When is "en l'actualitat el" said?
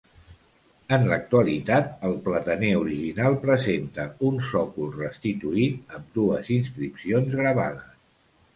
0.95-2.15